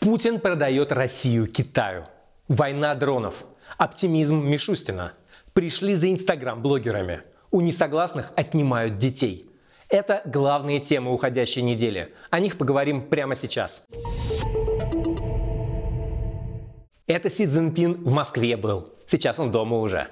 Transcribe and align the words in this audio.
Путин 0.00 0.40
продает 0.40 0.92
Россию 0.92 1.46
Китаю. 1.46 2.04
Война 2.48 2.94
дронов. 2.94 3.44
Оптимизм 3.76 4.42
Мишустина. 4.48 5.12
Пришли 5.52 5.94
за 5.94 6.10
инстаграм-блогерами. 6.10 7.22
У 7.50 7.60
несогласных 7.60 8.32
отнимают 8.36 8.98
детей. 8.98 9.50
Это 9.88 10.22
главные 10.24 10.80
темы 10.80 11.12
уходящей 11.12 11.62
недели. 11.62 12.14
О 12.30 12.40
них 12.40 12.56
поговорим 12.56 13.08
прямо 13.08 13.34
сейчас. 13.34 13.84
Это 17.06 17.30
Си 17.30 17.46
Цзиньпин 17.46 18.02
в 18.02 18.12
Москве 18.12 18.56
был. 18.56 18.94
Сейчас 19.06 19.38
он 19.38 19.50
дома 19.50 19.78
уже. 19.78 20.08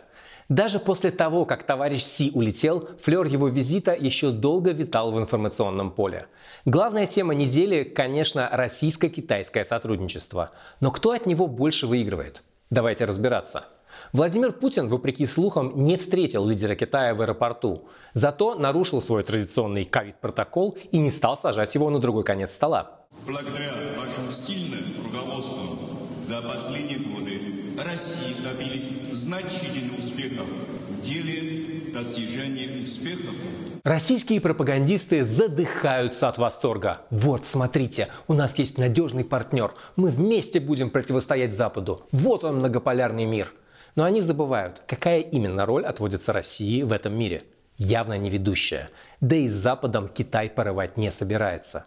Даже 0.49 0.79
после 0.79 1.11
того, 1.11 1.47
как 1.47 1.63
товарищ 1.63 2.03
Си 2.03 2.31
улетел, 2.35 2.89
флер 3.01 3.25
его 3.25 3.49
визита 3.49 3.95
еще 3.95 4.31
долго 4.31 4.73
витал 4.73 5.11
в 5.11 5.19
информационном 5.19 5.91
поле. 5.91 6.27
Главная 6.67 7.07
тема 7.07 7.35
недели, 7.35 7.83
конечно, 7.85 8.49
российско-китайское 8.53 9.65
сотрудничество. 9.65 10.51
Но 10.81 10.91
кто 10.91 11.13
от 11.13 11.27
него 11.27 11.47
больше 11.47 11.87
выигрывает? 11.87 12.43
Давайте 12.71 13.07
разбираться. 13.07 13.65
Владимир 14.13 14.53
Путин, 14.53 14.89
вопреки 14.89 15.25
слухам, 15.25 15.85
не 15.85 15.97
встретил 15.97 16.47
лидера 16.47 16.75
Китая 16.75 17.15
в 17.15 17.23
аэропорту. 17.23 17.89
Зато 18.13 18.55
нарушил 18.55 19.01
свой 19.01 19.23
традиционный 19.23 19.85
ковид-протокол 19.85 20.77
и 20.91 20.99
не 20.99 21.11
стал 21.11 21.37
сажать 21.37 21.75
его 21.75 21.89
на 21.91 22.01
другой 22.01 22.25
конец 22.25 22.53
стола. 22.53 23.07
Благодаря 23.27 23.73
вашему 23.97 24.31
сильному 24.31 25.05
руководству 25.05 26.04
за 26.25 26.41
последние 26.41 27.01
годы 27.01 27.39
России 27.77 28.35
добились 28.43 28.89
значительных 29.13 29.99
успехов 29.99 30.47
в 30.89 31.01
деле 31.03 31.93
достижения 31.93 32.81
успехов. 32.81 33.37
Российские 33.83 34.41
пропагандисты 34.41 35.23
задыхаются 35.23 36.31
от 36.31 36.39
восторга. 36.39 37.03
Вот, 37.11 37.45
смотрите, 37.45 38.09
у 38.27 38.33
нас 38.33 38.59
есть 38.59 38.79
надежный 38.79 39.25
партнер. 39.25 39.75
Мы 39.97 40.09
вместе 40.09 40.61
будем 40.61 40.89
противостоять 40.89 41.55
Западу. 41.55 42.07
Вот 42.11 42.43
он, 42.43 42.57
многополярный 42.57 43.27
мир. 43.27 43.53
Но 43.95 44.05
они 44.05 44.23
забывают, 44.23 44.81
какая 44.87 45.21
именно 45.21 45.67
роль 45.67 45.85
отводится 45.85 46.33
России 46.33 46.83
в 46.83 46.93
этом 46.93 47.15
мире. 47.19 47.43
Явно 47.77 48.17
не 48.17 48.31
ведущая. 48.31 48.89
Да 49.21 49.37
и 49.37 49.51
с 49.51 49.53
Западом 49.53 50.09
Китай 50.09 50.49
порывать 50.49 50.97
не 50.97 51.13
собирается. 51.13 51.85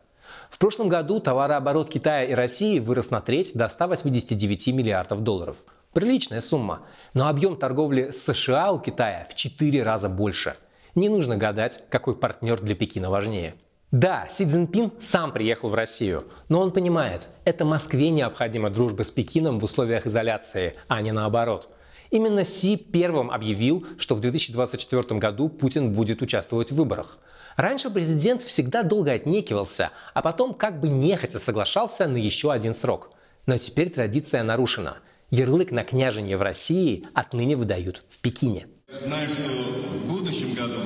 В 0.49 0.57
прошлом 0.57 0.87
году 0.87 1.19
товарооборот 1.19 1.89
Китая 1.89 2.23
и 2.23 2.33
России 2.33 2.79
вырос 2.79 3.11
на 3.11 3.21
треть 3.21 3.51
до 3.53 3.67
189 3.69 4.67
миллиардов 4.67 5.23
долларов. 5.23 5.57
Приличная 5.93 6.41
сумма. 6.41 6.81
Но 7.13 7.27
объем 7.27 7.57
торговли 7.57 8.11
с 8.11 8.23
США 8.23 8.71
у 8.71 8.79
Китая 8.79 9.27
в 9.29 9.35
4 9.35 9.83
раза 9.83 10.09
больше. 10.09 10.55
Не 10.95 11.09
нужно 11.09 11.37
гадать, 11.37 11.83
какой 11.89 12.15
партнер 12.15 12.59
для 12.59 12.75
Пекина 12.75 13.09
важнее. 13.09 13.55
Да, 13.91 14.27
Си 14.29 14.45
Цзиньпин 14.45 14.91
сам 14.99 15.31
приехал 15.31 15.69
в 15.69 15.73
Россию, 15.73 16.25
но 16.49 16.59
он 16.59 16.71
понимает, 16.71 17.27
это 17.45 17.63
Москве 17.63 18.09
необходима 18.09 18.69
дружба 18.69 19.03
с 19.03 19.11
Пекином 19.11 19.59
в 19.59 19.63
условиях 19.63 20.05
изоляции, 20.05 20.73
а 20.89 21.01
не 21.01 21.13
наоборот. 21.13 21.69
Именно 22.09 22.43
Си 22.43 22.75
первым 22.75 23.31
объявил, 23.31 23.85
что 23.97 24.15
в 24.15 24.19
2024 24.19 25.19
году 25.19 25.47
Путин 25.47 25.93
будет 25.93 26.21
участвовать 26.21 26.71
в 26.71 26.75
выборах. 26.75 27.17
Раньше 27.57 27.89
президент 27.89 28.43
всегда 28.43 28.83
долго 28.83 29.11
отнекивался, 29.11 29.89
а 30.13 30.21
потом 30.21 30.53
как 30.53 30.79
бы 30.79 30.89
нехотя 30.89 31.39
соглашался 31.39 32.07
на 32.07 32.17
еще 32.17 32.51
один 32.51 32.75
срок. 32.75 33.09
Но 33.47 33.57
теперь 33.57 33.89
традиция 33.89 34.43
нарушена. 34.43 34.97
Ярлык 35.31 35.71
на 35.71 35.83
княжение 35.83 36.37
в 36.37 36.43
России 36.43 37.07
отныне 37.15 37.55
выдают 37.55 38.03
в 38.09 38.19
Пекине. 38.19 38.67
Знаю, 38.93 39.27
что 39.27 39.41
в 39.41 40.07
будущем 40.07 40.53
году 40.53 40.79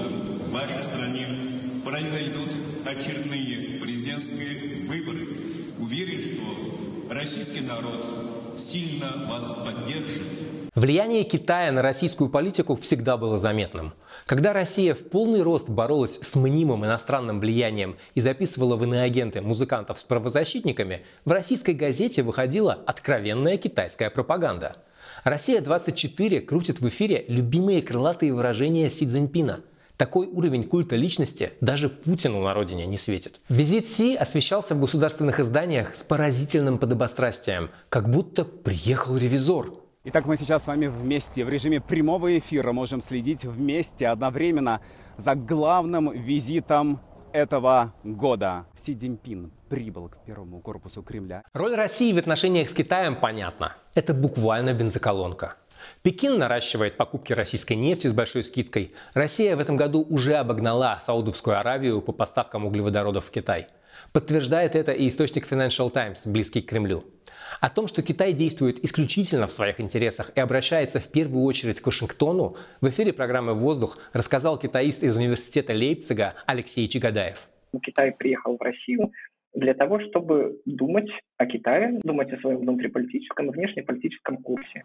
в 0.48 0.52
вашей 0.52 0.82
стране 0.82 1.28
произойдут 1.84 2.50
очередные 2.86 3.82
президентские 3.82 4.88
выборы. 4.88 5.28
Уверен, 5.78 6.20
что 6.22 7.14
российский 7.14 7.62
народ 7.62 8.06
сильно 8.56 9.26
вас 9.28 9.52
поддержит 9.66 10.40
Влияние 10.74 11.26
Китая 11.26 11.70
на 11.74 11.82
российскую 11.82 12.30
политику 12.30 12.78
всегда 12.78 13.18
было 13.18 13.38
заметным. 13.38 13.92
Когда 14.26 14.54
Россия 14.54 14.96
в 14.96 15.00
полный 15.00 15.42
рост 15.42 15.70
боролась 15.70 16.18
с 16.22 16.34
мнимым 16.36 16.86
иностранным 16.86 17.42
влиянием 17.42 17.98
и 18.16 18.22
записывала 18.22 18.78
в 18.78 18.84
иноагенты 18.86 19.42
музыкантов 19.42 20.00
с 20.00 20.04
правозащитниками, 20.04 21.06
в 21.26 21.32
российской 21.34 21.74
газете 21.74 22.24
выходила 22.24 22.72
откровенная 22.72 23.58
китайская 23.58 24.10
пропаганда. 24.10 24.78
«Россия-24» 25.26 26.40
крутит 26.40 26.80
в 26.80 26.88
эфире 26.88 27.26
любимые 27.28 27.82
крылатые 27.82 28.34
выражения 28.34 28.90
Си 28.90 29.06
Цзиньпина– 29.06 29.60
такой 29.98 30.26
уровень 30.26 30.64
культа 30.64 30.96
личности 30.96 31.52
даже 31.62 31.88
Путину 31.88 32.42
на 32.42 32.56
родине 32.56 32.88
не 32.88 32.98
светит. 32.98 33.40
Визит 33.50 33.88
Си 33.88 34.16
освещался 34.16 34.74
в 34.74 34.80
государственных 34.80 35.40
изданиях 35.40 35.94
с 35.96 36.02
поразительным 36.02 36.80
подобострастием, 36.80 37.70
как 37.90 38.10
будто 38.10 38.44
приехал 38.44 39.16
ревизор. 39.16 39.81
Итак, 40.04 40.26
мы 40.26 40.36
сейчас 40.36 40.64
с 40.64 40.68
вами 40.68 40.88
вместе 40.88 41.46
в 41.46 41.50
режиме 41.50 41.80
прямого 41.80 42.36
эфира 42.36 42.72
можем 42.72 43.04
следить 43.04 43.46
вместе 43.46 44.08
одновременно 44.08 44.82
за 45.18 45.36
главным 45.36 46.12
визитом 46.12 47.00
этого 47.34 47.94
года. 48.04 48.66
Си 48.84 48.96
Цзиньпин 48.96 49.52
прибыл 49.70 50.10
к 50.10 50.18
первому 50.26 50.60
корпусу 50.60 51.04
Кремля. 51.04 51.44
Роль 51.54 51.76
России 51.76 52.12
в 52.14 52.18
отношениях 52.18 52.72
с 52.72 52.74
Китаем 52.74 53.16
понятна. 53.16 53.76
Это 53.94 54.16
буквально 54.16 54.74
бензоколонка. 54.74 55.58
Пекин 56.02 56.40
наращивает 56.40 56.98
покупки 56.98 57.34
российской 57.34 57.74
нефти 57.74 58.08
с 58.08 58.14
большой 58.14 58.44
скидкой. 58.44 58.96
Россия 59.14 59.56
в 59.56 59.60
этом 59.60 59.78
году 59.78 60.04
уже 60.10 60.34
обогнала 60.34 60.98
Саудовскую 61.00 61.60
Аравию 61.60 62.02
по 62.02 62.12
поставкам 62.12 62.66
углеводородов 62.66 63.26
в 63.26 63.30
Китай. 63.30 63.68
Подтверждает 64.14 64.76
это 64.76 64.92
и 64.92 65.08
источник 65.08 65.50
Financial 65.50 65.90
Times, 65.90 66.30
близкий 66.30 66.62
к 66.62 66.70
Кремлю. 66.70 67.06
О 67.62 67.70
том, 67.70 67.88
что 67.88 68.02
Китай 68.02 68.34
действует 68.34 68.84
исключительно 68.84 69.48
в 69.48 69.52
своих 69.52 69.80
интересах 69.80 70.32
и 70.36 70.42
обращается 70.42 71.00
в 71.00 71.10
первую 71.10 71.46
очередь 71.46 71.80
к 71.80 71.86
Вашингтону, 71.86 72.58
в 72.82 72.90
эфире 72.90 73.14
программы 73.14 73.54
«Воздух» 73.54 74.00
рассказал 74.12 74.60
китаист 74.60 75.04
из 75.04 75.16
университета 75.16 75.72
Лейпцига 75.72 76.34
Алексей 76.46 76.90
Чигадаев. 76.90 77.48
Китай 77.82 78.12
приехал 78.12 78.58
в 78.58 78.62
Россию 78.62 79.14
для 79.54 79.74
того, 79.74 80.02
чтобы 80.02 80.60
думать 80.66 81.10
о 81.38 81.46
Китае, 81.46 82.00
думать 82.04 82.34
о 82.34 82.40
своем 82.40 82.60
внутриполитическом 82.60 83.50
и 83.50 83.54
внешнеполитическом 83.54 84.38
курсе. 84.38 84.84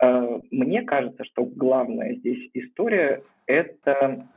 Э, 0.00 0.38
мне 0.52 0.82
кажется, 0.82 1.24
что 1.24 1.44
главная 1.44 2.14
здесь 2.14 2.48
история– 2.54 3.22
это 3.46 4.28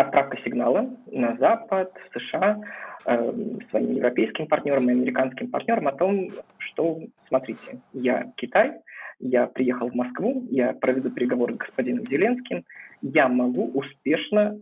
отправка 0.00 0.38
сигнала 0.44 0.90
на 1.10 1.36
Запад, 1.36 1.92
в 2.10 2.18
США, 2.18 2.60
э, 3.06 3.32
своим 3.70 3.92
европейским 3.92 4.46
партнерам 4.46 4.88
и 4.88 4.92
американским 4.92 5.50
партнерам 5.50 5.88
о 5.88 5.92
том, 5.92 6.28
что, 6.58 7.00
смотрите, 7.28 7.80
я 7.92 8.32
Китай, 8.36 8.72
я 9.18 9.46
приехал 9.46 9.88
в 9.90 9.94
Москву, 9.94 10.46
я 10.50 10.72
проведу 10.72 11.10
переговоры 11.10 11.54
с 11.54 11.58
господином 11.58 12.06
Зеленским, 12.06 12.64
я 13.02 13.28
могу 13.28 13.70
успешно 13.72 14.58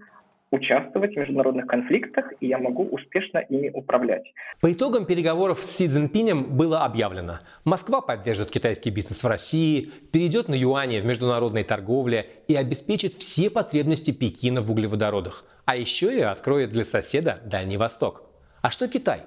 участвовать 0.51 1.15
в 1.15 1.17
международных 1.17 1.67
конфликтах, 1.67 2.33
и 2.41 2.47
я 2.47 2.59
могу 2.59 2.85
успешно 2.85 3.39
ими 3.39 3.71
управлять. 3.71 4.25
По 4.61 4.73
итогам 4.73 5.05
переговоров 5.05 5.61
с 5.61 5.77
Си 5.77 5.89
Цзиньпинем 5.89 6.57
было 6.57 6.85
объявлено, 6.85 7.41
Москва 7.65 8.01
поддержит 8.01 8.51
китайский 8.51 8.91
бизнес 8.91 9.23
в 9.23 9.27
России, 9.27 9.91
перейдет 10.13 10.49
на 10.49 10.55
юани 10.55 11.01
в 11.01 11.05
международной 11.05 11.65
торговле 11.65 12.27
и 12.49 12.55
обеспечит 12.55 13.15
все 13.15 13.51
потребности 13.51 14.11
Пекина 14.11 14.63
в 14.63 14.71
углеводородах, 14.71 15.45
а 15.65 15.77
еще 15.77 16.17
и 16.17 16.21
откроет 16.21 16.71
для 16.71 16.85
соседа 16.85 17.41
Дальний 17.45 17.77
Восток. 17.77 18.23
А 18.63 18.71
что 18.71 18.89
Китай? 18.89 19.23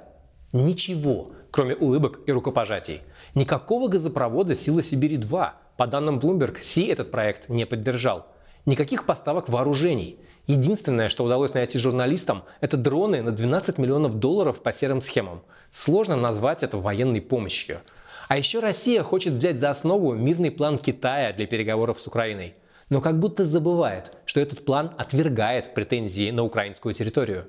Ничего, 0.53 1.31
кроме 1.51 1.75
улыбок 1.75 2.21
и 2.25 2.31
рукопожатий. 2.31 3.01
Никакого 3.35 3.87
газопровода 3.87 4.55
«Сила 4.55 4.81
Сибири-2». 4.81 5.49
По 5.77 5.87
данным 5.87 6.19
Bloomberg, 6.19 6.59
Си 6.61 6.85
этот 6.87 7.11
проект 7.11 7.47
не 7.47 7.65
поддержал. 7.65 8.27
Никаких 8.65 9.05
поставок 9.05 9.49
вооружений– 9.49 10.17
Единственное, 10.47 11.09
что 11.09 11.23
удалось 11.23 11.53
найти 11.53 11.77
журналистам, 11.77 12.43
это 12.61 12.75
дроны 12.75 13.21
на 13.21 13.31
12 13.31 13.77
миллионов 13.77 14.19
долларов 14.19 14.61
по 14.61 14.73
серым 14.73 15.01
схемам. 15.01 15.43
Сложно 15.69 16.15
назвать 16.15 16.63
это 16.63 16.77
военной 16.77 17.21
помощью. 17.21 17.79
А 18.27 18.37
еще 18.37 18.59
Россия 18.59 19.03
хочет 19.03 19.33
взять 19.33 19.59
за 19.59 19.69
основу 19.69 20.13
мирный 20.13 20.51
план 20.51 20.77
Китая 20.77 21.31
для 21.33 21.45
переговоров 21.45 22.01
с 22.01 22.07
Украиной. 22.07 22.55
Но 22.89 23.01
как 23.01 23.19
будто 23.19 23.45
забывает, 23.45 24.13
что 24.25 24.41
этот 24.41 24.65
план 24.65 24.93
отвергает 24.97 25.73
претензии 25.73 26.31
на 26.31 26.43
украинскую 26.43 26.93
территорию. 26.93 27.47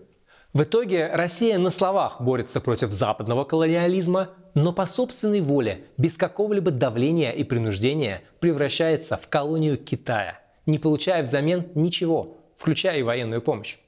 В 0.53 0.65
итоге 0.65 1.08
Россия 1.12 1.58
на 1.58 1.70
словах 1.70 2.20
борется 2.20 2.61
против 2.61 2.93
западного 2.93 3.44
колониализма, 3.44 4.29
но 4.55 4.73
по 4.73 4.85
собственной 4.85 5.41
воле, 5.41 5.87
без 5.97 6.17
какого-либо 6.17 6.70
давления 6.70 7.32
и 7.32 7.43
принуждения, 7.43 8.23
превращается 8.38 9.17
в 9.17 9.29
колонию 9.29 9.79
Китая, 9.79 10.42
не 10.67 10.79
получая 10.79 11.23
взамен 11.23 11.69
ничего, 11.75 12.37
включая 12.56 12.99
и 12.99 13.03
военную 13.03 13.43
помощь. 13.43 13.79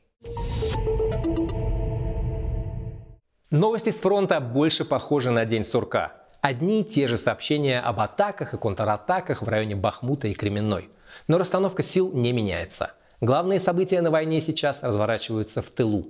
Новости 3.50 3.90
с 3.90 4.00
фронта 4.00 4.40
больше 4.40 4.84
похожи 4.84 5.30
на 5.30 5.44
день 5.44 5.64
сурка. 5.64 6.14
Одни 6.40 6.80
и 6.80 6.84
те 6.84 7.06
же 7.06 7.16
сообщения 7.16 7.80
об 7.80 8.00
атаках 8.00 8.52
и 8.52 8.58
контратаках 8.58 9.42
в 9.42 9.48
районе 9.48 9.76
Бахмута 9.76 10.28
и 10.28 10.34
Кременной. 10.34 10.88
Но 11.28 11.38
расстановка 11.38 11.82
сил 11.82 12.12
не 12.12 12.32
меняется. 12.32 12.92
Главные 13.20 13.60
события 13.60 14.00
на 14.02 14.10
войне 14.10 14.40
сейчас 14.40 14.82
разворачиваются 14.82 15.62
в 15.62 15.70
тылу. 15.70 16.08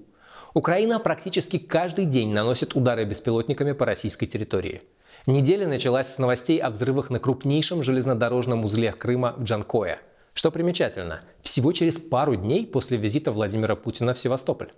Украина 0.55 0.99
практически 0.99 1.59
каждый 1.59 2.07
день 2.07 2.33
наносит 2.33 2.75
удары 2.75 3.05
беспилотниками 3.05 3.73
по 3.73 3.85
российской 3.85 4.27
территории. 4.27 4.83
Неделя 5.27 5.69
началась 5.69 6.15
с 6.15 6.19
новостей 6.19 6.59
о 6.59 6.71
взрывах 6.71 7.11
на 7.11 7.19
крупнейшем 7.19 7.83
железнодорожном 7.83 8.65
узле 8.65 8.93
Крыма 8.93 9.35
в 9.37 9.45
Джанкое. 9.45 10.01
Что 10.35 10.51
примечательно, 10.51 11.21
всего 11.43 11.73
через 11.73 11.97
пару 11.99 12.35
дней 12.35 12.67
после 12.67 12.99
визита 12.99 13.31
Владимира 13.31 13.77
Путина 13.77 14.15
в 14.15 14.19
Севастополь. 14.19 14.71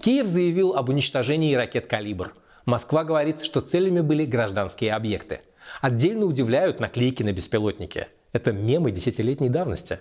Киев 0.00 0.26
заявил 0.26 0.74
об 0.74 0.88
уничтожении 0.88 1.54
ракет 1.54 1.86
«Калибр». 1.86 2.34
Москва 2.66 3.04
говорит, 3.04 3.40
что 3.40 3.60
целями 3.60 4.00
были 4.00 4.26
гражданские 4.26 4.92
объекты. 4.92 5.40
Отдельно 5.80 6.26
удивляют 6.26 6.80
наклейки 6.80 7.22
на 7.22 7.32
беспилотнике. 7.32 8.08
Это 8.32 8.52
мемы 8.52 8.90
десятилетней 8.90 9.48
давности. 9.48 10.00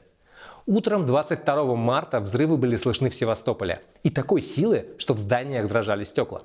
Утром 0.66 1.06
22 1.06 1.76
марта 1.76 2.20
взрывы 2.20 2.58
были 2.58 2.76
слышны 2.76 3.10
в 3.10 3.16
Севастополе. 3.16 3.82
И 4.04 4.10
такой 4.10 4.42
силы, 4.42 4.88
что 4.98 5.14
в 5.14 5.20
зданиях 5.20 5.68
дрожали 5.68 6.04
стекла. 6.04 6.42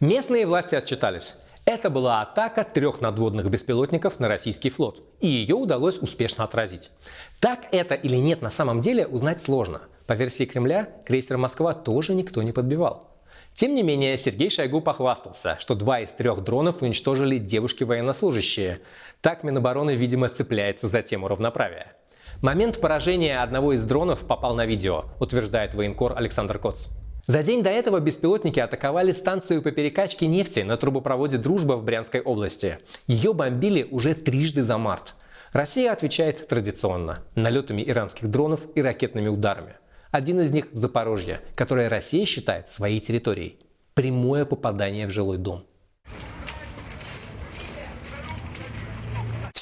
Местные 0.00 0.46
власти 0.46 0.74
отчитались. 0.74 1.36
Это 1.74 1.90
была 1.90 2.22
атака 2.22 2.62
трех 2.62 3.00
надводных 3.00 3.50
беспилотников 3.50 4.20
на 4.20 4.28
российский 4.28 4.70
флот, 4.70 5.02
и 5.18 5.26
ее 5.26 5.56
удалось 5.56 5.98
успешно 5.98 6.44
отразить. 6.44 6.92
Так 7.40 7.66
это 7.72 7.96
или 7.96 8.14
нет 8.14 8.42
на 8.42 8.50
самом 8.50 8.80
деле 8.80 9.08
узнать 9.08 9.42
сложно. 9.42 9.80
По 10.06 10.12
версии 10.12 10.44
Кремля, 10.44 10.88
крейсер 11.04 11.36
«Москва» 11.36 11.74
тоже 11.74 12.14
никто 12.14 12.42
не 12.42 12.52
подбивал. 12.52 13.10
Тем 13.56 13.74
не 13.74 13.82
менее, 13.82 14.16
Сергей 14.18 14.50
Шойгу 14.50 14.82
похвастался, 14.82 15.56
что 15.58 15.74
два 15.74 15.98
из 15.98 16.10
трех 16.10 16.44
дронов 16.44 16.80
уничтожили 16.80 17.38
девушки-военнослужащие. 17.38 18.80
Так 19.20 19.42
Минобороны, 19.42 19.96
видимо, 19.96 20.28
цепляется 20.28 20.86
за 20.86 21.02
тему 21.02 21.26
равноправия. 21.26 21.96
Момент 22.40 22.80
поражения 22.80 23.42
одного 23.42 23.72
из 23.72 23.84
дронов 23.84 24.28
попал 24.28 24.54
на 24.54 24.64
видео, 24.64 25.06
утверждает 25.18 25.74
военкор 25.74 26.16
Александр 26.16 26.60
Коц. 26.60 26.86
За 27.26 27.42
день 27.42 27.62
до 27.62 27.70
этого 27.70 28.00
беспилотники 28.00 28.60
атаковали 28.60 29.12
станцию 29.12 29.62
по 29.62 29.70
перекачке 29.70 30.26
нефти 30.26 30.60
на 30.60 30.76
трубопроводе 30.76 31.38
«Дружба» 31.38 31.74
в 31.74 31.84
Брянской 31.84 32.20
области. 32.20 32.78
Ее 33.06 33.32
бомбили 33.32 33.88
уже 33.90 34.14
трижды 34.14 34.62
за 34.62 34.76
март. 34.76 35.14
Россия 35.52 35.92
отвечает 35.92 36.46
традиционно– 36.48 37.22
налетами 37.34 37.82
иранских 37.86 38.28
дронов 38.28 38.66
и 38.74 38.82
ракетными 38.82 39.28
ударами. 39.28 39.76
Один 40.10 40.40
из 40.40 40.50
них 40.50 40.68
в 40.70 40.76
Запорожье, 40.76 41.40
которое 41.54 41.88
Россия 41.88 42.26
считает 42.26 42.68
своей 42.68 43.00
территорией. 43.00 43.58
Прямое 43.94 44.44
попадание 44.44 45.06
в 45.06 45.10
жилой 45.10 45.38
дом. 45.38 45.64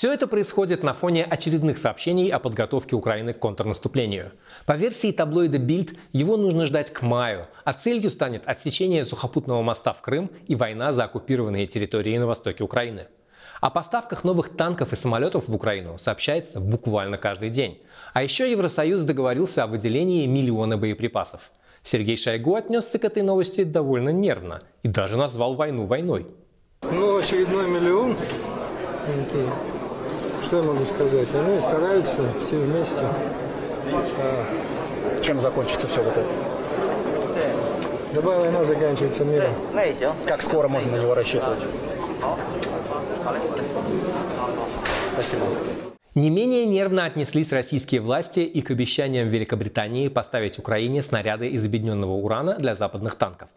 Все 0.03 0.13
это 0.13 0.27
происходит 0.27 0.83
на 0.83 0.95
фоне 0.95 1.23
очередных 1.23 1.79
сообщений 1.79 2.29
о 2.29 2.41
подготовке 2.41 2.97
Украины 2.97 3.35
к 3.35 3.39
контрнаступлению. 3.39 4.33
По 4.67 4.73
версии 4.73 5.13
таблоида 5.13 5.59
Bild, 5.59 5.97
его 6.13 6.37
нужно 6.37 6.67
ждать 6.67 6.93
к 6.93 7.03
маю, 7.03 7.47
а 7.63 7.73
целью 7.73 8.11
станет 8.11 8.43
отсечение 8.49 9.05
сухопутного 9.05 9.63
моста 9.63 9.93
в 9.93 10.03
Крым 10.03 10.33
и 10.49 10.57
война 10.57 10.93
за 10.93 11.05
оккупированные 11.05 11.69
территории 11.69 12.19
на 12.19 12.27
востоке 12.27 12.65
Украины. 12.65 13.07
О 13.61 13.71
поставках 13.71 14.25
новых 14.25 14.49
танков 14.57 14.93
и 14.93 14.97
самолетов 14.97 15.47
в 15.47 15.55
Украину 15.55 15.99
сообщается 15.99 16.59
буквально 16.59 17.17
каждый 17.17 17.51
день. 17.51 17.81
А 18.13 18.25
еще 18.25 18.51
Евросоюз 18.51 19.05
договорился 19.05 19.63
о 19.63 19.69
выделении 19.69 20.27
миллиона 20.27 20.77
боеприпасов. 20.77 21.53
Сергей 21.85 22.17
Шойгу 22.17 22.57
отнесся 22.57 22.99
к 22.99 23.05
этой 23.05 23.23
новости 23.23 23.63
довольно 23.63 24.09
нервно 24.09 24.63
и 24.83 24.89
даже 24.89 25.17
назвал 25.17 25.55
войну 25.55 25.87
войной. 25.87 26.27
Ну, 26.91 27.19
очередной 27.19 27.71
миллион 27.71 28.17
что 30.53 30.59
я 30.59 30.65
могу 30.65 30.85
сказать? 30.85 31.29
Они 31.35 31.59
стараются 31.61 32.21
все 32.43 32.57
вместе. 32.57 33.07
Чем 35.23 35.41
закончится 35.41 35.87
все 35.87 36.03
вот 36.03 36.15
это? 36.15 36.29
Любая 38.13 38.41
война 38.41 38.63
заканчивается 38.63 39.25
миром. 39.25 39.55
Как 40.27 40.43
скоро 40.43 40.69
можно 40.69 40.93
на 40.93 41.01
него 41.01 41.15
рассчитывать? 41.15 41.61
Спасибо. 45.15 45.47
Не 46.15 46.29
менее 46.29 46.67
нервно 46.67 47.07
отнеслись 47.07 47.51
российские 47.51 48.03
власти 48.03 48.41
и 48.41 48.61
к 48.61 48.71
обещаниям 48.71 49.29
Великобритании 49.29 50.09
поставить 50.09 50.59
Украине 50.59 51.03
снаряды 51.03 51.49
из 51.49 51.65
объединенного 51.65 52.13
урана 52.13 52.59
для 52.59 52.75
западных 52.75 53.15
танков. 53.15 53.49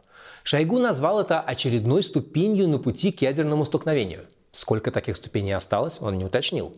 Шойгу 0.44 0.80
назвал 0.80 1.20
это 1.20 1.42
очередной 1.42 2.04
ступенью 2.04 2.70
на 2.70 2.80
пути 2.80 3.12
к 3.12 3.22
ядерному 3.22 3.66
столкновению. 3.66 4.22
Сколько 4.54 4.92
таких 4.92 5.18
ступеней 5.18 5.52
осталось, 5.52 5.98
он 6.00 6.18
не 6.18 6.24
уточнил. 6.24 6.74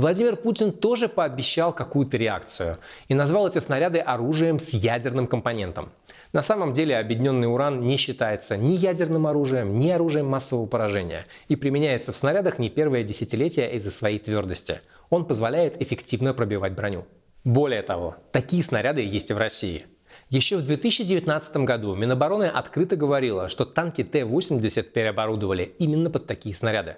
Владимир 0.00 0.36
Путин 0.36 0.72
тоже 0.72 1.10
пообещал 1.10 1.74
какую-то 1.74 2.16
реакцию 2.16 2.78
и 3.08 3.14
назвал 3.14 3.46
эти 3.46 3.58
снаряды 3.58 3.98
оружием 3.98 4.58
с 4.58 4.70
ядерным 4.70 5.26
компонентом. 5.26 5.90
На 6.32 6.42
самом 6.42 6.72
деле 6.72 6.96
объединенный 6.96 7.52
уран 7.52 7.80
не 7.80 7.98
считается 7.98 8.56
ни 8.56 8.72
ядерным 8.72 9.26
оружием, 9.26 9.78
ни 9.78 9.90
оружием 9.90 10.26
массового 10.26 10.64
поражения 10.64 11.26
и 11.48 11.56
применяется 11.56 12.12
в 12.12 12.16
снарядах 12.16 12.58
не 12.58 12.70
первое 12.70 13.04
десятилетие 13.04 13.74
из-за 13.74 13.90
своей 13.90 14.18
твердости. 14.18 14.80
Он 15.10 15.26
позволяет 15.26 15.82
эффективно 15.82 16.32
пробивать 16.32 16.72
броню. 16.72 17.04
Более 17.44 17.82
того, 17.82 18.16
такие 18.32 18.64
снаряды 18.64 19.02
есть 19.02 19.28
и 19.28 19.34
в 19.34 19.36
России. 19.36 19.84
Еще 20.30 20.56
в 20.56 20.62
2019 20.62 21.58
году 21.58 21.94
Минобороны 21.94 22.44
открыто 22.44 22.96
говорила, 22.96 23.50
что 23.50 23.66
танки 23.66 24.02
Т-80 24.02 24.82
переоборудовали 24.82 25.74
именно 25.78 26.08
под 26.08 26.26
такие 26.26 26.54
снаряды. 26.54 26.96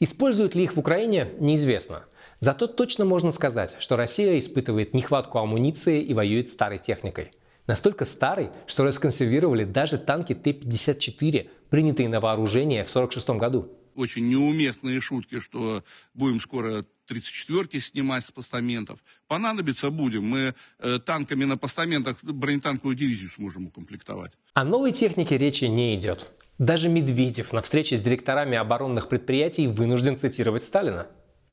Используют 0.00 0.54
ли 0.54 0.64
их 0.64 0.74
в 0.74 0.78
Украине, 0.78 1.28
неизвестно. 1.38 2.04
Зато 2.40 2.66
точно 2.66 3.04
можно 3.04 3.32
сказать, 3.32 3.76
что 3.78 3.96
Россия 3.96 4.38
испытывает 4.38 4.94
нехватку 4.94 5.38
амуниции 5.38 6.02
и 6.02 6.12
воюет 6.12 6.48
старой 6.48 6.78
техникой. 6.78 7.30
Настолько 7.66 8.04
старой, 8.04 8.50
что 8.66 8.82
расконсервировали 8.82 9.64
даже 9.64 9.96
танки 9.96 10.34
Т-54, 10.34 11.48
принятые 11.70 12.08
на 12.08 12.20
вооружение 12.20 12.84
в 12.84 12.90
1946 12.90 13.40
году. 13.40 13.70
Очень 13.94 14.28
неуместные 14.28 15.00
шутки, 15.00 15.38
что 15.38 15.84
будем 16.14 16.40
скоро 16.40 16.84
34-ки 17.08 17.78
снимать 17.78 18.24
с 18.24 18.30
постаментов. 18.30 18.98
Понадобится 19.28 19.90
будем. 19.90 20.24
Мы 20.24 20.54
э, 20.78 20.98
танками 20.98 21.44
на 21.44 21.56
постаментах 21.56 22.18
бронетанковую 22.22 22.96
дивизию 22.96 23.30
сможем 23.30 23.66
укомплектовать. 23.66 24.32
О 24.54 24.64
новой 24.64 24.92
технике 24.92 25.38
речи 25.38 25.66
не 25.66 25.94
идет. 25.94 26.30
Даже 26.62 26.88
Медведев 26.88 27.52
на 27.52 27.60
встрече 27.60 27.96
с 27.96 28.00
директорами 28.00 28.56
оборонных 28.56 29.08
предприятий 29.08 29.66
вынужден 29.66 30.16
цитировать 30.16 30.62
Сталина. 30.62 31.08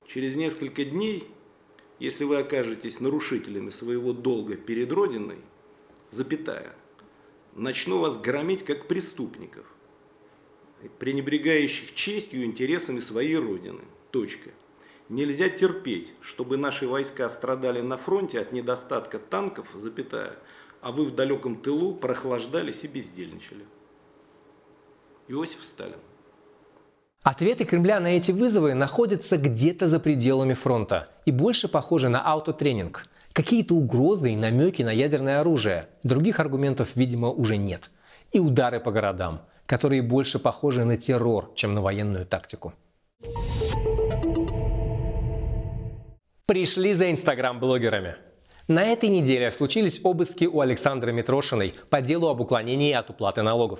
Через 0.07 0.35
несколько 0.35 0.85
дней, 0.85 1.27
если 1.97 2.25
вы 2.25 2.37
окажетесь 2.37 2.99
нарушителями 2.99 3.71
своего 3.71 4.13
долга 4.13 4.55
перед 4.55 4.91
Родиной, 4.91 5.39
запятая, 6.11 6.75
начну 7.55 7.97
вас 7.97 8.19
громить 8.19 8.63
как 8.63 8.87
преступников, 8.87 9.65
пренебрегающих 10.99 11.95
честью 11.95 12.43
и 12.43 12.45
интересами 12.45 12.99
своей 12.99 13.37
Родины. 13.37 13.81
Точка. 14.11 14.51
Нельзя 15.09 15.49
терпеть, 15.49 16.13
чтобы 16.21 16.55
наши 16.57 16.87
войска 16.87 17.27
страдали 17.31 17.81
на 17.81 17.97
фронте 17.97 18.39
от 18.39 18.51
недостатка 18.51 19.17
танков, 19.17 19.69
запятая, 19.73 20.35
а 20.81 20.91
вы 20.91 21.05
в 21.05 21.15
далеком 21.15 21.55
тылу 21.55 21.95
прохлаждались 21.95 22.83
и 22.83 22.87
бездельничали. 22.87 23.65
Иосиф 25.29 25.63
Сталин. 25.63 25.97
Ответы 27.21 27.63
Кремля 27.63 27.99
на 27.99 28.17
эти 28.17 28.31
вызовы 28.31 28.73
находятся 28.73 29.37
где-то 29.37 29.87
за 29.87 29.99
пределами 29.99 30.53
фронта 30.53 31.07
и 31.25 31.31
больше 31.31 31.67
похожи 31.67 32.09
на 32.09 32.19
аутотренинг. 32.19 33.05
Какие-то 33.31 33.75
угрозы 33.75 34.33
и 34.33 34.35
намеки 34.35 34.81
на 34.81 34.89
ядерное 34.89 35.39
оружие. 35.39 35.87
Других 36.01 36.39
аргументов, 36.39 36.95
видимо, 36.95 37.29
уже 37.29 37.57
нет. 37.57 37.91
И 38.31 38.39
удары 38.39 38.79
по 38.79 38.89
городам, 38.89 39.41
которые 39.67 40.01
больше 40.01 40.39
похожи 40.39 40.83
на 40.83 40.97
террор, 40.97 41.51
чем 41.53 41.75
на 41.75 41.81
военную 41.81 42.25
тактику. 42.25 42.73
Пришли 46.47 46.93
за 46.93 47.11
инстаграм-блогерами. 47.11 48.15
На 48.69 48.83
этой 48.83 49.09
неделе 49.09 49.49
случились 49.49 49.99
обыски 50.03 50.45
у 50.45 50.61
Александры 50.61 51.11
Митрошиной 51.11 51.73
по 51.89 52.01
делу 52.01 52.27
об 52.27 52.39
уклонении 52.39 52.93
от 52.93 53.09
уплаты 53.09 53.41
налогов. 53.41 53.79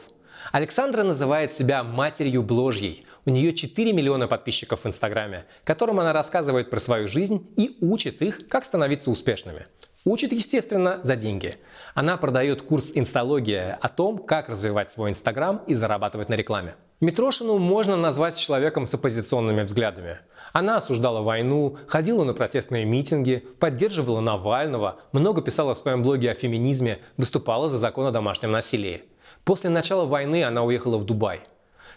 Александра 0.51 1.03
называет 1.03 1.53
себя 1.53 1.83
матерью 1.83 2.41
бложьей. 2.41 3.05
У 3.23 3.29
нее 3.29 3.53
4 3.53 3.93
миллиона 3.93 4.27
подписчиков 4.27 4.83
в 4.83 4.87
Инстаграме, 4.87 5.45
которым 5.63 5.99
она 5.99 6.11
рассказывает 6.11 6.71
про 6.71 6.79
свою 6.79 7.07
жизнь 7.07 7.47
и 7.55 7.77
учит 7.81 8.23
их, 8.23 8.47
как 8.47 8.65
становиться 8.65 9.11
успешными. 9.11 9.67
Учит, 10.05 10.33
естественно, 10.33 11.01
за 11.03 11.15
деньги. 11.15 11.57
Она 11.93 12.17
продает 12.17 12.63
курс 12.63 12.91
«Инсталогия» 12.95 13.77
о 13.79 13.89
том, 13.89 14.17
как 14.17 14.49
развивать 14.49 14.91
свой 14.91 15.11
Инстаграм 15.11 15.61
и 15.67 15.75
зарабатывать 15.75 16.29
на 16.29 16.33
рекламе. 16.33 16.73
Митрошину 16.99 17.59
можно 17.59 17.95
назвать 17.95 18.37
человеком 18.37 18.87
с 18.87 18.93
оппозиционными 18.95 19.61
взглядами. 19.61 20.17
Она 20.53 20.77
осуждала 20.77 21.21
войну, 21.21 21.77
ходила 21.87 22.23
на 22.23 22.33
протестные 22.33 22.85
митинги, 22.85 23.45
поддерживала 23.59 24.19
Навального, 24.19 24.99
много 25.11 25.41
писала 25.41 25.73
в 25.73 25.77
своем 25.77 26.03
блоге 26.03 26.31
о 26.31 26.33
феминизме, 26.33 26.99
выступала 27.17 27.69
за 27.69 27.77
закон 27.77 28.07
о 28.07 28.11
домашнем 28.11 28.51
насилии. 28.51 29.03
После 29.43 29.69
начала 29.69 30.05
войны 30.05 30.43
она 30.43 30.63
уехала 30.63 30.97
в 30.97 31.05
Дубай. 31.05 31.41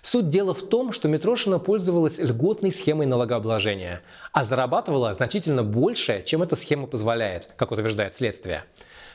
Суть 0.03 0.31
дела 0.31 0.53
в 0.53 0.63
том, 0.65 0.93
что 0.93 1.07
Митрошина 1.07 1.61
пользовалась 1.61 2.19
льготной 2.19 2.73
схемой 2.73 3.07
налогообложения, 3.07 4.03
а 4.33 4.43
зарабатывала 4.43 5.15
значительно 5.15 5.63
больше, 5.63 6.25
чем 6.27 6.43
эта 6.43 6.57
схема 6.57 6.89
позволяет, 6.89 7.53
как 7.57 7.71
утверждает 7.71 8.17
следствие. 8.17 8.65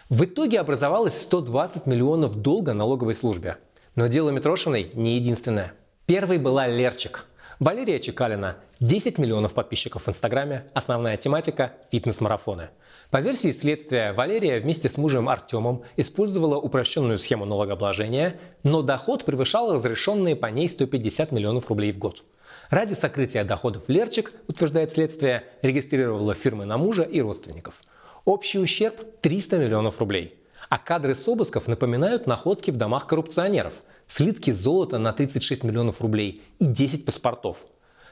В 0.09 0.23
итоге 0.23 0.61
образовалось 0.61 1.21
120 1.21 1.85
миллионов 1.87 2.35
долга 2.35 2.73
налоговой 2.73 3.15
службе. 3.15 3.57
Но 3.95 4.07
дело 4.07 4.29
Митрошиной 4.29 4.91
не 4.93 5.15
единственное. 5.15 5.73
Первой 6.05 6.37
была 6.37 6.67
Лерчик. 6.67 7.25
Валерия 7.59 7.99
Чекалина, 7.99 8.57
10 8.81 9.17
миллионов 9.17 9.55
подписчиков 9.55 10.05
в 10.05 10.09
Инстаграме, 10.09 10.67
основная 10.75 11.17
тематика– 11.17 11.73
фитнес-марафоны. 11.91 12.69
По 13.09 13.19
версии 13.19 13.51
следствия, 13.51 14.13
Валерия 14.13 14.59
вместе 14.59 14.89
с 14.89 14.97
мужем 14.97 15.27
Артемом 15.27 15.81
использовала 15.95 16.57
упрощенную 16.57 17.17
схему 17.17 17.45
налогообложения, 17.45 18.39
но 18.61 18.83
доход 18.83 19.25
превышал 19.25 19.73
разрешенные 19.73 20.35
по 20.35 20.45
ней 20.45 20.69
150 20.69 21.31
миллионов 21.31 21.67
рублей 21.69 21.91
в 21.91 21.97
год. 21.97 22.23
Ради 22.69 22.93
сокрытия 22.93 23.43
доходов 23.43 23.85
Лерчик, 23.87 24.33
утверждает 24.47 24.91
следствие, 24.91 25.45
регистрировала 25.63 26.35
фирмы 26.35 26.65
на 26.65 26.77
мужа 26.77 27.01
и 27.01 27.19
родственников. 27.21 27.81
Общий 28.23 28.59
ущерб– 28.59 29.01
300 29.21 29.57
миллионов 29.57 29.99
рублей. 29.99 30.35
А 30.69 30.77
кадры 30.77 31.15
с 31.15 31.27
обысков 31.27 31.67
напоминают 31.67 32.27
находки 32.27 32.69
в 32.69 32.77
домах 32.77 33.07
коррупционеров. 33.07 33.73
Слитки 34.07 34.51
золота 34.51 34.97
на 34.97 35.13
36 35.13 35.63
миллионов 35.63 36.01
рублей 36.01 36.41
и 36.59 36.65
10 36.65 37.05
паспортов. 37.05 37.65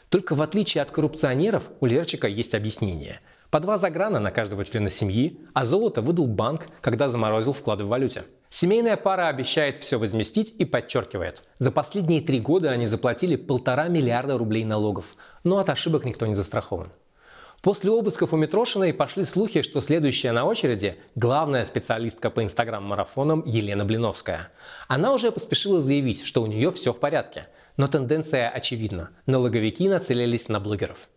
Только 0.09 0.35
в 0.35 0.41
отличие 0.41 0.81
от 0.81 0.91
коррупционеров 0.91 1.69
у 1.79 1.85
Лерчика 1.85 2.27
есть 2.27 2.53
объяснение– 2.53 3.21
по 3.55 3.61
два 3.61 3.77
заграна 3.77 4.19
на 4.19 4.31
каждого 4.31 4.65
члена 4.65 4.89
семьи, 4.89 5.39
а 5.53 5.63
золото 5.63 6.01
выдал 6.01 6.27
банк, 6.27 6.67
когда 6.81 7.07
заморозил 7.07 7.53
вклады 7.53 7.85
в 7.85 7.87
валюте. 7.87 8.25
Семейная 8.49 8.97
пара 8.97 9.29
обещает 9.29 9.79
все 9.79 9.97
возместить 9.97 10.53
и 10.59 10.65
подчеркивает. 10.65 11.41
За 11.59 11.71
последние 11.71 12.19
три 12.19 12.41
года 12.41 12.71
они 12.71 12.85
заплатили 12.85 13.37
полтора 13.37 13.87
миллиарда 13.87 14.37
рублей 14.37 14.65
налогов, 14.65 15.15
но 15.45 15.59
от 15.59 15.69
ошибок 15.69 16.03
никто 16.03 16.25
не 16.25 16.35
застрахован. 16.35 16.89
После 17.61 17.91
обысков 17.91 18.33
у 18.33 18.37
Митрошиной 18.37 18.93
пошли 18.93 19.23
слухи, 19.23 19.61
что 19.61 19.81
следующая 19.81 20.31
на 20.31 20.45
очереди– 20.45 20.97
главная 21.15 21.65
специалистка 21.65 22.29
по 22.29 22.43
инстаграм-марафонам 22.43 23.43
Елена 23.45 23.85
Блиновская. 23.85 24.51
Она 24.87 25.13
уже 25.13 25.31
поспешила 25.31 25.81
заявить, 25.81 26.25
что 26.25 26.43
у 26.43 26.45
нее 26.45 26.71
все 26.71 26.93
в 26.93 26.99
порядке. 26.99 27.47
Но 27.77 27.87
тенденция 27.87 28.49
очевидна– 28.49 29.09
налоговики 29.25 29.89
нацелились 29.89 30.47
на 30.47 30.59
блогеров. 30.59 31.09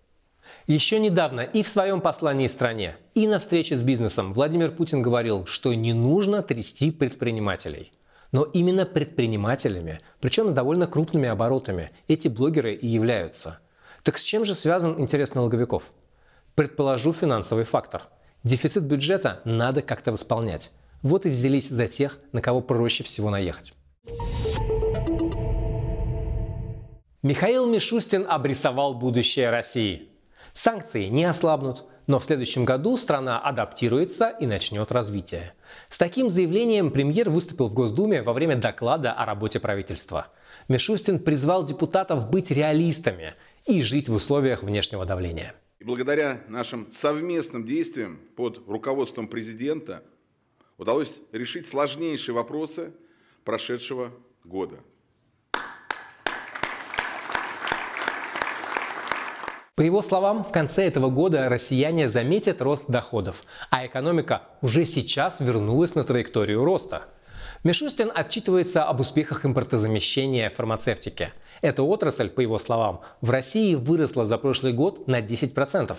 Еще 0.66 0.98
недавно 0.98 1.40
и 1.40 1.62
в 1.62 1.68
своем 1.68 2.00
послании 2.00 2.46
стране, 2.46 2.96
и 3.14 3.26
на 3.26 3.38
встрече 3.38 3.76
с 3.76 3.82
бизнесом 3.82 4.32
Владимир 4.32 4.70
Путин 4.70 5.02
говорил, 5.02 5.46
что 5.46 5.72
не 5.74 5.92
нужно 5.92 6.42
трясти 6.42 6.90
предпринимателей. 6.90 7.92
Но 8.32 8.44
именно 8.44 8.84
предпринимателями, 8.84 10.00
причем 10.20 10.50
с 10.50 10.52
довольно 10.52 10.86
крупными 10.86 11.28
оборотами, 11.28 11.90
эти 12.08 12.28
блогеры 12.28 12.74
и 12.74 12.86
являются. 12.86 13.60
Так 14.02 14.18
с 14.18 14.22
чем 14.22 14.44
же 14.44 14.54
связан 14.54 15.00
интерес 15.00 15.34
налоговиков? 15.34 15.90
Предположу 16.58 17.12
финансовый 17.12 17.62
фактор. 17.62 18.08
Дефицит 18.42 18.82
бюджета 18.82 19.40
надо 19.44 19.80
как-то 19.80 20.10
восполнять. 20.10 20.72
Вот 21.02 21.24
и 21.24 21.28
взялись 21.28 21.68
за 21.68 21.86
тех, 21.86 22.18
на 22.32 22.42
кого 22.42 22.60
проще 22.60 23.04
всего 23.04 23.30
наехать. 23.30 23.74
Михаил 27.22 27.68
Мишустин 27.68 28.26
обрисовал 28.28 28.94
будущее 28.94 29.50
России. 29.50 30.08
Санкции 30.52 31.06
не 31.06 31.26
ослабнут, 31.26 31.84
но 32.08 32.18
в 32.18 32.24
следующем 32.24 32.64
году 32.64 32.96
страна 32.96 33.38
адаптируется 33.38 34.30
и 34.30 34.44
начнет 34.44 34.90
развитие. 34.90 35.52
С 35.88 35.96
таким 35.96 36.28
заявлением 36.28 36.90
премьер 36.90 37.30
выступил 37.30 37.68
в 37.68 37.74
Госдуме 37.74 38.22
во 38.22 38.32
время 38.32 38.56
доклада 38.56 39.12
о 39.12 39.24
работе 39.26 39.60
правительства. 39.60 40.26
Мишустин 40.66 41.20
призвал 41.20 41.64
депутатов 41.64 42.28
быть 42.28 42.50
реалистами 42.50 43.34
и 43.64 43.80
жить 43.80 44.08
в 44.08 44.14
условиях 44.16 44.64
внешнего 44.64 45.04
давления. 45.04 45.54
И 45.78 45.84
благодаря 45.84 46.42
нашим 46.48 46.90
совместным 46.90 47.64
действиям 47.64 48.20
под 48.34 48.66
руководством 48.66 49.28
президента 49.28 50.02
удалось 50.76 51.20
решить 51.30 51.68
сложнейшие 51.68 52.34
вопросы 52.34 52.92
прошедшего 53.44 54.12
года. 54.42 54.80
По 59.76 59.82
его 59.82 60.02
словам, 60.02 60.42
в 60.42 60.50
конце 60.50 60.88
этого 60.88 61.08
года 61.08 61.48
россияне 61.48 62.08
заметят 62.08 62.60
рост 62.60 62.88
доходов, 62.88 63.44
а 63.70 63.86
экономика 63.86 64.42
уже 64.60 64.84
сейчас 64.84 65.38
вернулась 65.38 65.94
на 65.94 66.02
траекторию 66.02 66.64
роста. 66.64 67.04
Мишустин 67.64 68.12
отчитывается 68.14 68.84
об 68.84 69.00
успехах 69.00 69.44
импортозамещения 69.44 70.48
фармацевтики. 70.48 71.32
Эта 71.60 71.82
отрасль, 71.82 72.28
по 72.28 72.40
его 72.40 72.58
словам, 72.60 73.00
в 73.20 73.30
России 73.30 73.74
выросла 73.74 74.26
за 74.26 74.38
прошлый 74.38 74.72
год 74.72 75.08
на 75.08 75.20
10%. 75.20 75.96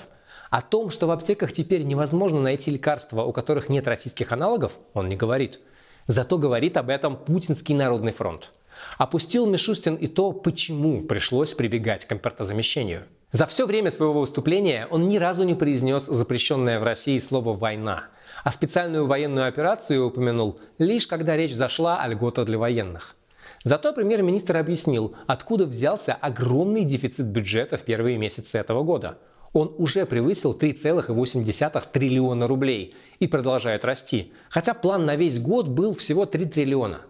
О 0.50 0.62
том, 0.62 0.90
что 0.90 1.08
в 1.08 1.12
аптеках 1.12 1.52
теперь 1.52 1.84
невозможно 1.84 2.42
найти 2.42 2.72
лекарства, 2.72 3.24
у 3.24 3.34
которых 3.34 3.68
нет 3.68 3.88
российских 3.90 4.32
аналогов, 4.32 4.80
он 4.94 5.10
не 5.10 5.18
говорит. 5.18 5.60
Зато 6.08 6.38
говорит 6.38 6.78
об 6.78 6.90
этом 6.90 7.18
Путинский 7.18 7.76
народный 7.76 8.14
фронт. 8.14 8.54
Опустил 8.98 9.46
Мишустин 9.46 9.96
и 9.96 10.08
то, 10.08 10.32
почему 10.32 11.02
пришлось 11.02 11.54
прибегать 11.54 12.06
к 12.06 12.14
импортозамещению– 12.14 13.04
за 13.32 13.46
все 13.46 13.68
время 13.68 13.92
своего 13.92 14.22
выступления 14.22 14.88
он 14.90 15.08
ни 15.08 15.18
разу 15.18 15.44
не 15.44 15.54
произнес 15.54 16.06
запрещенное 16.06 16.80
в 16.80 16.84
России 16.84 17.20
слово 17.20 17.54
«война», 17.54 18.06
а 18.44 18.52
специальную 18.52 19.06
военную 19.08 19.48
операцию 19.48 20.06
упомянул 20.06 20.60
лишь 20.78 21.08
когда 21.08 21.36
речь 21.38 21.54
зашла 21.54 22.02
о 22.02 22.08
льготах 22.08 22.46
для 22.46 22.58
военных. 22.58 23.16
Зато 23.64 23.94
премьер-министр 23.94 24.58
объяснил, 24.58 25.16
откуда 25.28 25.66
взялся 25.66 26.14
огромный 26.14 26.86
дефицит 26.86 27.26
бюджета 27.26 27.78
в 27.78 27.82
первые 27.82 28.18
месяцы 28.18 28.58
этого 28.58 28.84
года. 28.84 29.18
Он 29.52 29.74
уже 29.78 30.06
превысил 30.06 30.58
3,8 30.58 31.84
триллиона 31.92 32.48
рублей 32.48 32.96
и 33.20 33.28
продолжает 33.28 33.84
расти, 33.84 34.32
хотя 34.50 34.74
план 34.74 35.06
на 35.06 35.16
весь 35.16 35.40
год 35.40 35.68
был 35.68 35.94
всего 35.94 36.26
3 36.26 36.46
триллиона. 36.46 37.02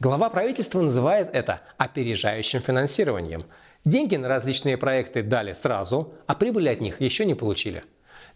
Глава 0.00 0.28
правительства 0.28 0.80
называет 0.82 1.30
это 1.32 1.60
опережающим 1.78 2.60
финансированием– 2.60 3.44
Деньги 3.86 4.16
на 4.16 4.26
различные 4.26 4.76
проекты 4.76 5.22
дали 5.22 5.52
сразу, 5.52 6.12
а 6.26 6.34
прибыли 6.34 6.68
от 6.68 6.80
них 6.80 7.00
еще 7.00 7.24
не 7.24 7.36
получили. 7.36 7.84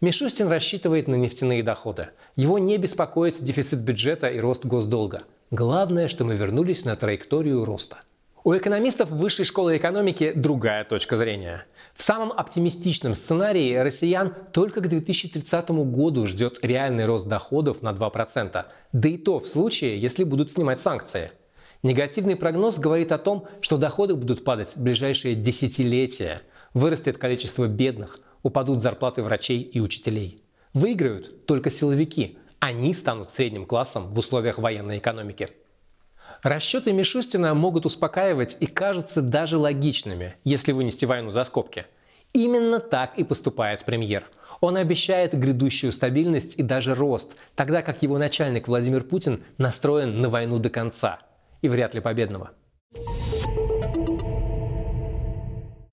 Мишустин 0.00 0.48
рассчитывает 0.48 1.08
на 1.08 1.14
нефтяные 1.14 1.62
доходы. 1.62 2.08
Его 2.34 2.58
не 2.58 2.78
беспокоит 2.78 3.42
дефицит 3.42 3.80
бюджета 3.80 4.28
и 4.28 4.40
рост 4.40 4.64
госдолга. 4.64 5.24
Главное, 5.50 6.08
что 6.08 6.24
мы 6.24 6.36
вернулись 6.36 6.86
на 6.86 6.96
траекторию 6.96 7.66
роста. 7.66 7.98
У 8.42 8.56
экономистов 8.56 9.10
Высшей 9.10 9.44
школы 9.44 9.76
экономики 9.76 10.32
другая 10.34 10.84
точка 10.84 11.18
зрения. 11.18 11.66
В 11.92 12.02
самом 12.02 12.32
оптимистичном 12.32 13.14
сценарии 13.14 13.74
россиян 13.74 14.34
только 14.52 14.80
к 14.80 14.88
2030 14.88 15.70
году 15.70 16.26
ждет 16.26 16.58
реальный 16.62 17.04
рост 17.04 17.26
доходов 17.26 17.82
на 17.82 17.90
2%, 17.90 18.64
да 18.92 19.08
и 19.10 19.18
то 19.18 19.38
в 19.38 19.46
случае, 19.46 20.00
если 20.00 20.24
будут 20.24 20.50
снимать 20.50 20.80
санкции– 20.80 21.32
Негативный 21.82 22.36
прогноз 22.36 22.78
говорит 22.78 23.10
о 23.10 23.16
том, 23.16 23.46
что 23.62 23.78
доходы 23.78 24.14
будут 24.14 24.44
падать 24.44 24.76
в 24.76 24.82
ближайшие 24.82 25.34
десятилетия, 25.34 26.42
вырастет 26.74 27.16
количество 27.16 27.68
бедных, 27.68 28.20
упадут 28.42 28.80
зарплаты 28.80 29.22
врачей 29.22 29.62
и 29.62 29.80
учителей. 29.80 30.40
Выиграют 30.72 31.46
только 31.46 31.70
силовики. 31.70 32.38
Они 32.58 32.94
станут 32.94 33.30
средним 33.30 33.66
классом 33.66 34.10
в 34.10 34.18
условиях 34.18 34.58
военной 34.58 34.98
экономики. 34.98 35.48
Расчеты 36.42 36.92
Мишустина 36.92 37.54
могут 37.54 37.86
успокаивать 37.86 38.56
и 38.60 38.66
кажутся 38.66 39.22
даже 39.22 39.58
логичными, 39.58 40.34
если 40.44 40.72
вынести 40.72 41.04
войну 41.04 41.30
за 41.30 41.44
скобки. 41.44 41.86
Именно 42.32 42.80
так 42.80 43.18
и 43.18 43.24
поступает 43.24 43.84
премьер. 43.84 44.24
Он 44.60 44.76
обещает 44.76 45.34
грядущую 45.34 45.90
стабильность 45.90 46.58
и 46.58 46.62
даже 46.62 46.94
рост, 46.94 47.36
тогда 47.54 47.82
как 47.82 48.02
его 48.02 48.18
начальник 48.18 48.68
Владимир 48.68 49.02
Путин 49.04 49.42
настроен 49.58 50.20
на 50.20 50.28
войну 50.28 50.58
до 50.58 50.70
конца– 50.70 51.20
и 51.62 51.68
вряд 51.68 51.94
ли 51.94 52.00
победного. 52.00 52.50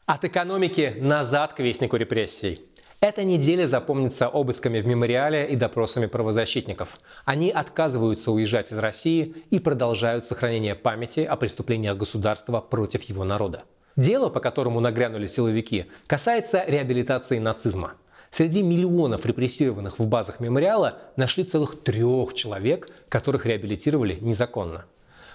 От 0.08 0.24
экономики 0.24 0.96
назад 1.02 1.52
к 1.52 1.60
вестнику 1.60 1.98
репрессий. 1.98 2.62
Эта 3.02 3.26
неделя 3.26 3.68
запомнится 3.68 4.30
обысками 4.30 4.80
в 4.80 4.88
мемориале 4.88 5.46
и 5.50 5.58
допросами 5.58 6.06
правозащитников. 6.06 6.98
Они 7.26 7.52
отказываются 7.52 8.32
уезжать 8.32 8.72
из 8.72 8.78
России 8.78 9.36
и 9.50 9.60
продолжают 9.60 10.26
сохранение 10.26 10.76
памяти 10.76 11.20
о 11.20 11.36
преступлениях 11.36 11.98
государства 11.98 12.62
против 12.62 13.04
его 13.04 13.26
народа. 13.26 13.66
Дело, 13.98 14.30
по 14.30 14.40
которому 14.40 14.80
нагрянули 14.80 15.28
силовики, 15.28 15.88
касается 16.08 16.64
реабилитации 16.66 17.40
нацизма. 17.40 17.96
Среди 18.32 18.64
миллионов 18.64 19.26
репрессированных 19.26 20.00
в 20.00 20.08
базах 20.08 20.40
мемориала 20.40 21.00
нашли 21.18 21.44
целых 21.44 21.84
трех 21.84 22.34
человек, 22.34 22.90
которых 23.10 23.46
реабилитировали 23.46 24.18
незаконно. 24.22 24.86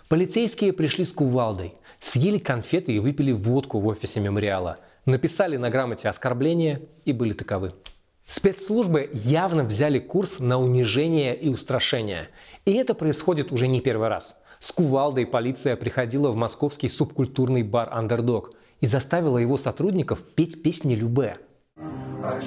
Полицейские 0.08 0.72
пришли 0.72 1.04
с 1.04 1.12
кувалдой, 1.12 1.74
съели 1.98 2.38
конфеты 2.38 2.92
и 2.92 2.98
выпили 2.98 3.32
водку 3.32 3.80
в 3.80 3.86
офисе 3.86 4.20
мемориала, 4.20 4.78
написали 5.06 5.56
на 5.56 5.70
грамоте 5.70 6.08
оскорбления 6.08 6.82
и 7.04 7.12
были 7.12 7.32
таковы. 7.32 7.72
Спецслужбы 8.26 9.10
явно 9.12 9.64
взяли 9.64 9.98
курс 9.98 10.38
на 10.38 10.58
унижение 10.58 11.36
и 11.36 11.48
устрашение. 11.48 12.28
И 12.64 12.72
это 12.72 12.94
происходит 12.94 13.52
уже 13.52 13.66
не 13.68 13.80
первый 13.80 14.08
раз. 14.08 14.40
С 14.58 14.70
кувалдой 14.72 15.26
полиция 15.26 15.76
приходила 15.76 16.30
в 16.30 16.36
московский 16.36 16.88
субкультурный 16.88 17.62
бар 17.62 17.88
«Андердог» 17.92 18.52
и 18.80 18.86
заставила 18.86 19.38
его 19.38 19.56
сотрудников 19.56 20.22
петь 20.22 20.62
песни 20.62 20.94
Любе. 20.94 21.38
А 21.76 22.40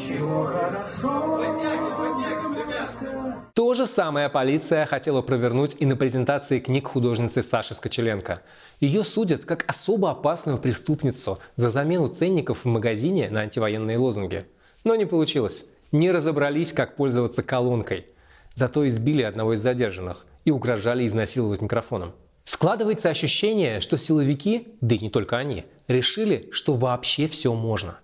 То 3.55 3.73
же 3.73 3.87
самое 3.87 4.27
полиция 4.27 4.85
хотела 4.85 5.21
провернуть 5.21 5.77
и 5.79 5.85
на 5.85 5.95
презентации 5.95 6.59
книг 6.59 6.89
художницы 6.89 7.41
Саши 7.41 7.73
Скочеленко. 7.73 8.41
Ее 8.81 9.05
судят 9.05 9.45
как 9.45 9.63
особо 9.65 10.11
опасную 10.11 10.57
преступницу 10.57 11.39
за 11.55 11.69
замену 11.69 12.09
ценников 12.09 12.65
в 12.65 12.67
магазине 12.67 13.29
на 13.29 13.39
антивоенные 13.39 13.97
лозунги. 13.97 14.45
Но 14.83 14.95
не 14.95 15.05
получилось. 15.05 15.67
Не 15.93 16.11
разобрались, 16.11 16.73
как 16.73 16.97
пользоваться 16.97 17.43
колонкой. 17.43 18.07
Зато 18.55 18.85
избили 18.89 19.21
одного 19.23 19.53
из 19.53 19.61
задержанных 19.61 20.25
и 20.43 20.51
угрожали 20.51 21.07
изнасиловать 21.07 21.61
микрофоном. 21.61 22.11
Складывается 22.43 23.07
ощущение, 23.07 23.79
что 23.79 23.97
силовики, 23.97 24.75
да 24.81 24.95
и 24.95 24.99
не 24.99 25.09
только 25.09 25.37
они, 25.37 25.63
решили, 25.87 26.49
что 26.51 26.73
вообще 26.73 27.27
все 27.27 27.53
можно. 27.53 27.99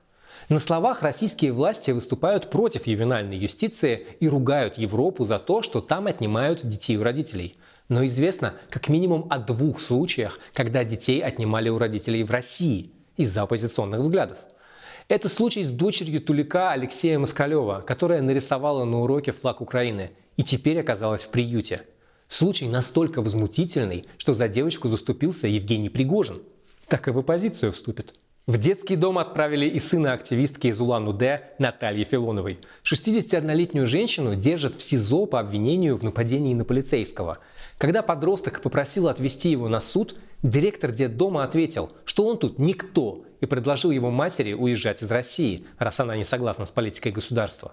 На 0.51 0.59
словах 0.59 1.01
российские 1.01 1.53
власти 1.53 1.91
выступают 1.91 2.49
против 2.49 2.85
ювенальной 2.85 3.37
юстиции 3.37 4.05
и 4.19 4.27
ругают 4.27 4.77
Европу 4.77 5.23
за 5.23 5.39
то, 5.39 5.61
что 5.61 5.79
там 5.79 6.07
отнимают 6.07 6.67
детей 6.67 6.97
у 6.97 7.03
родителей. 7.03 7.55
Но 7.87 8.05
известно 8.05 8.55
как 8.69 8.89
минимум 8.89 9.27
о 9.29 9.39
двух 9.39 9.79
случаях, 9.79 10.39
когда 10.53 10.83
детей 10.83 11.23
отнимали 11.23 11.69
у 11.69 11.77
родителей 11.77 12.25
в 12.25 12.31
России 12.31 12.91
из-за 13.15 13.43
оппозиционных 13.43 14.01
взглядов. 14.01 14.39
Это 15.07 15.29
случай 15.29 15.63
с 15.63 15.71
дочерью 15.71 16.19
Тулика 16.19 16.73
Алексея 16.73 17.17
Москалева, 17.17 17.81
которая 17.87 18.21
нарисовала 18.21 18.83
на 18.83 18.99
уроке 18.99 19.31
флаг 19.31 19.61
Украины 19.61 20.11
и 20.35 20.43
теперь 20.43 20.81
оказалась 20.81 21.23
в 21.23 21.29
приюте. 21.29 21.83
Случай 22.27 22.67
настолько 22.67 23.21
возмутительный, 23.21 24.05
что 24.17 24.33
за 24.33 24.49
девочку 24.49 24.89
заступился 24.89 25.47
Евгений 25.47 25.87
Пригожин. 25.87 26.41
Так 26.89 27.07
и 27.07 27.11
в 27.11 27.19
оппозицию 27.19 27.71
вступит. 27.71 28.15
В 28.51 28.57
детский 28.57 28.97
дом 28.97 29.17
отправили 29.17 29.65
и 29.65 29.79
сына 29.79 30.11
активистки 30.11 30.67
из 30.67 30.81
Улан-Удэ 30.81 31.53
Натальи 31.57 32.03
Филоновой. 32.03 32.59
61-летнюю 32.83 33.87
женщину 33.87 34.35
держат 34.35 34.75
в 34.75 34.81
СИЗО 34.81 35.25
по 35.25 35.39
обвинению 35.39 35.95
в 35.95 36.03
нападении 36.03 36.53
на 36.53 36.65
полицейского. 36.65 37.37
Когда 37.77 38.01
подросток 38.01 38.61
попросил 38.61 39.07
отвезти 39.07 39.51
его 39.51 39.69
на 39.69 39.79
суд, 39.79 40.17
директор 40.43 40.91
детдома 40.91 41.45
ответил, 41.45 41.91
что 42.03 42.25
он 42.25 42.37
тут 42.37 42.59
никто 42.59 43.23
и 43.39 43.45
предложил 43.45 43.89
его 43.89 44.11
матери 44.11 44.51
уезжать 44.51 45.01
из 45.01 45.09
России, 45.09 45.65
раз 45.77 46.01
она 46.01 46.17
не 46.17 46.25
согласна 46.25 46.65
с 46.65 46.71
политикой 46.71 47.13
государства. 47.13 47.71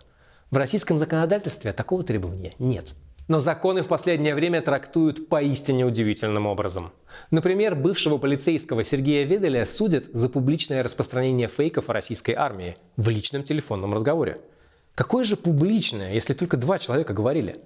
В 0.53 0.57
российском 0.59 0.97
законодательстве 0.97 1.73
такого 1.73 2.05
требования 2.05 2.55
нет. 2.61 2.95
Но 3.29 3.41
законы 3.41 3.83
в 3.83 3.89
последнее 3.89 4.35
время 4.35 4.63
трактуют 4.63 5.29
поистине 5.29 5.85
удивительным 5.85 6.47
образом. 6.47 6.93
Например, 7.31 7.75
бывшего 7.75 8.17
полицейского 8.17 8.83
Сергея 8.85 9.27
Веделя 9.27 9.67
судят 9.67 10.07
за 10.15 10.31
публичное 10.31 10.83
распространение 10.83 11.49
фейков 11.49 11.91
о 11.91 11.93
российской 11.93 12.33
армии 12.33 12.79
в 12.97 13.11
личном 13.11 13.43
телефонном 13.43 13.93
разговоре. 13.93 14.41
Какое 14.95 15.27
же 15.27 15.37
публичное, 15.37 16.15
если 16.15 16.33
только 16.33 16.57
два 16.57 16.79
человека 16.79 17.13
говорили? 17.13 17.61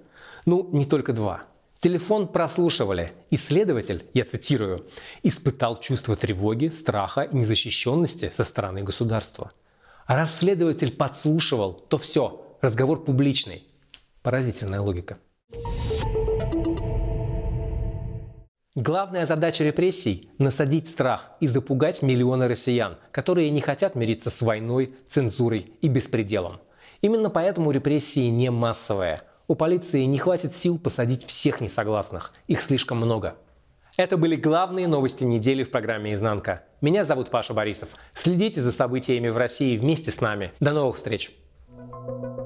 Ну, 0.45 0.69
не 0.73 0.85
только 0.85 1.13
два. 1.13 1.43
Телефон 1.79 2.27
прослушивали. 2.27 3.13
Исследователь, 3.31 4.03
я 4.13 4.25
цитирую, 4.25 4.85
испытал 5.23 5.79
чувство 5.79 6.17
тревоги, 6.17 6.67
страха 6.67 7.21
и 7.21 7.35
незащищенности 7.35 8.29
со 8.29 8.43
стороны 8.43 8.83
государства. 8.83 9.51
А 10.05 10.17
раз 10.17 10.43
подслушивал, 10.97 11.73
то 11.73 11.97
все, 11.97 12.57
разговор 12.59 13.03
публичный. 13.03 13.63
Поразительная 14.21 14.81
логика. 14.81 15.17
Главная 18.75 19.27
задача 19.27 19.63
репрессий– 19.63 20.31
насадить 20.39 20.89
страх 20.89 21.29
и 21.39 21.45
запугать 21.45 22.01
миллионы 22.01 22.47
россиян, 22.47 22.97
которые 23.11 23.51
не 23.51 23.61
хотят 23.61 23.93
мириться 23.93 24.31
с 24.31 24.41
войной, 24.41 24.95
цензурой 25.07 25.71
и 25.81 25.87
беспределом. 25.87 26.59
Именно 27.01 27.29
поэтому 27.29 27.69
репрессии 27.69 28.29
не 28.29 28.49
массовые. 28.49 29.21
У 29.47 29.53
полиции 29.53 30.05
не 30.05 30.17
хватит 30.17 30.55
сил 30.55 30.79
посадить 30.79 31.23
всех 31.23 31.61
несогласных, 31.61 32.33
их 32.47 32.63
слишком 32.63 32.97
много. 32.97 33.35
Это 33.95 34.17
были 34.17 34.35
главные 34.35 34.87
новости 34.87 35.23
недели 35.23 35.61
в 35.63 35.69
программе 35.69 36.11
«Изнанка». 36.13 36.63
Меня 36.81 37.03
зовут 37.03 37.29
Паша 37.29 37.53
Борисов. 37.53 37.89
Следите 38.15 38.59
за 38.59 38.71
событиями 38.71 39.29
в 39.29 39.37
России 39.37 39.77
вместе 39.77 40.09
с 40.09 40.19
нами. 40.19 40.51
До 40.59 40.73
новых 40.73 40.95
встреч! 40.95 41.31
thank 41.69 42.37
you 42.37 42.42